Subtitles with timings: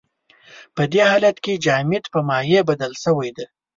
[0.75, 3.45] په دې حالت کې جامد په مایع بدل شوی دی.